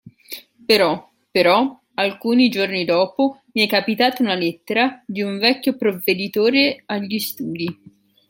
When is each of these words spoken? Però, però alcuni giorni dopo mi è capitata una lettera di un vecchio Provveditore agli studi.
Però, 0.65 1.07
però 1.29 1.67
alcuni 1.93 2.49
giorni 2.49 2.85
dopo 2.85 3.43
mi 3.53 3.61
è 3.67 3.69
capitata 3.69 4.23
una 4.23 4.33
lettera 4.33 5.03
di 5.05 5.21
un 5.21 5.37
vecchio 5.37 5.75
Provveditore 5.77 6.81
agli 6.87 7.19
studi. 7.19 7.99